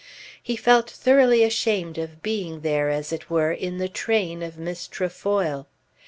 He 0.41 0.55
felt 0.55 0.89
thoroughly 0.89 1.43
ashamed 1.43 1.99
of 1.99 2.23
being 2.23 2.61
there 2.61 2.89
as 2.89 3.13
it 3.13 3.29
were 3.29 3.51
in 3.51 3.77
the 3.77 3.87
train 3.87 4.41
of 4.41 4.57
Miss 4.57 4.87
Trefoil. 4.87 5.67